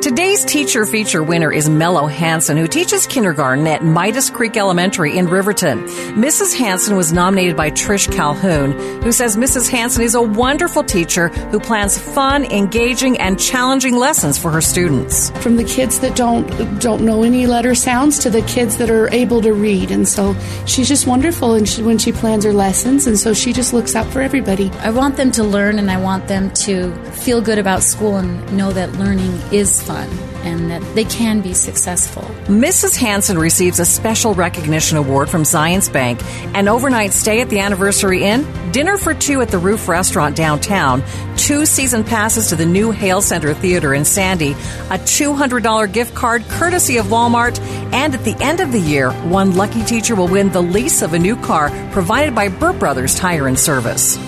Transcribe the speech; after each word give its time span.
Today's 0.00 0.44
teacher 0.44 0.86
feature 0.86 1.24
winner 1.24 1.52
is 1.52 1.68
Mello 1.68 2.06
Hansen, 2.06 2.56
who 2.56 2.68
teaches 2.68 3.04
kindergarten 3.04 3.66
at 3.66 3.82
Midas 3.82 4.30
Creek 4.30 4.56
Elementary 4.56 5.18
in 5.18 5.26
Riverton. 5.26 5.86
Mrs. 6.14 6.56
Hansen 6.56 6.96
was 6.96 7.12
nominated 7.12 7.56
by 7.56 7.72
Trish 7.72 8.10
Calhoun, 8.12 9.02
who 9.02 9.10
says 9.10 9.36
Mrs. 9.36 9.68
Hansen 9.68 10.04
is 10.04 10.14
a 10.14 10.22
wonderful 10.22 10.84
teacher 10.84 11.28
who 11.50 11.58
plans 11.58 11.98
fun, 11.98 12.44
engaging, 12.44 13.18
and 13.18 13.40
challenging 13.40 13.96
lessons 13.96 14.38
for 14.38 14.52
her 14.52 14.60
students. 14.60 15.30
From 15.42 15.56
the 15.56 15.64
kids 15.64 15.98
that 15.98 16.14
don't 16.14 16.46
don't 16.78 17.04
know 17.04 17.24
any 17.24 17.48
letter 17.48 17.74
sounds 17.74 18.20
to 18.20 18.30
the 18.30 18.42
kids 18.42 18.76
that 18.76 18.90
are 18.90 19.12
able 19.12 19.42
to 19.42 19.52
read, 19.52 19.90
and 19.90 20.06
so 20.06 20.36
she's 20.64 20.86
just 20.86 21.08
wonderful. 21.08 21.54
And 21.54 21.68
she, 21.68 21.82
when 21.82 21.98
she 21.98 22.12
plans 22.12 22.44
her 22.44 22.52
lessons, 22.52 23.08
and 23.08 23.18
so 23.18 23.34
she 23.34 23.52
just 23.52 23.72
looks 23.72 23.96
out 23.96 24.06
for 24.06 24.20
everybody. 24.20 24.70
I 24.78 24.90
want 24.90 25.16
them 25.16 25.32
to 25.32 25.42
learn, 25.42 25.80
and 25.80 25.90
I 25.90 26.00
want 26.00 26.28
them 26.28 26.52
to 26.52 26.94
feel 27.10 27.40
good 27.42 27.58
about 27.58 27.82
school 27.82 28.16
and 28.16 28.56
know 28.56 28.72
that 28.72 28.92
learning 28.92 29.32
is 29.50 29.87
fun 29.88 30.06
and 30.44 30.70
that 30.70 30.82
they 30.94 31.04
can 31.04 31.40
be 31.40 31.54
successful. 31.54 32.22
Mrs. 32.46 32.96
Hansen 32.96 33.38
receives 33.38 33.80
a 33.80 33.86
special 33.86 34.34
recognition 34.34 34.98
award 34.98 35.30
from 35.30 35.42
Zions 35.42 35.90
Bank, 35.90 36.22
an 36.54 36.68
overnight 36.68 37.12
stay 37.12 37.40
at 37.40 37.48
the 37.48 37.60
Anniversary 37.60 38.22
Inn, 38.24 38.46
dinner 38.70 38.98
for 38.98 39.14
two 39.14 39.40
at 39.40 39.48
the 39.48 39.58
Roof 39.58 39.88
Restaurant 39.88 40.36
downtown, 40.36 41.02
two 41.36 41.64
season 41.64 42.04
passes 42.04 42.48
to 42.48 42.56
the 42.56 42.66
new 42.66 42.90
Hale 42.90 43.22
Center 43.22 43.54
Theater 43.54 43.94
in 43.94 44.04
Sandy, 44.04 44.52
a 44.52 44.98
$200 44.98 45.92
gift 45.92 46.14
card 46.14 46.44
courtesy 46.48 46.98
of 46.98 47.06
Walmart, 47.06 47.58
and 47.92 48.14
at 48.14 48.24
the 48.24 48.36
end 48.40 48.60
of 48.60 48.72
the 48.72 48.80
year, 48.80 49.10
one 49.10 49.56
lucky 49.56 49.82
teacher 49.84 50.14
will 50.14 50.28
win 50.28 50.52
the 50.52 50.62
lease 50.62 51.00
of 51.00 51.14
a 51.14 51.18
new 51.18 51.36
car 51.36 51.70
provided 51.92 52.34
by 52.34 52.48
Burt 52.48 52.78
Brothers 52.78 53.14
Tire 53.14 53.48
and 53.48 53.58
Service. 53.58 54.18